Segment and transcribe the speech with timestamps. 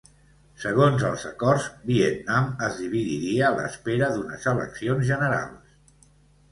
[0.61, 5.81] Segons els acords, Vietnam es dividiria a l'espera d'unes eleccions generals.